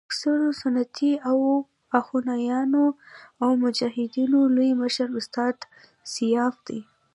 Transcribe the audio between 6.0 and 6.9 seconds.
سیاف دی.